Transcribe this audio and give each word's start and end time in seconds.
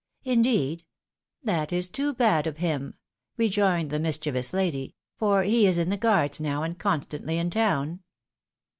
"Indeed? 0.23 0.83
That 1.43 1.71
is 1.71 1.87
too 1.87 2.11
bad 2.11 2.47
of 2.47 2.57
him!" 2.57 2.95
rejoined 3.37 3.91
the 3.91 3.99
mischievous 3.99 4.51
lady," 4.51 4.95
for 5.19 5.43
he 5.43 5.67
is 5.67 5.77
in 5.77 5.89
the 5.89 5.95
Guards 5.95 6.39
now, 6.39 6.63
and 6.63 6.75
constantly 6.75 7.37
in 7.37 7.51
town." 7.51 7.99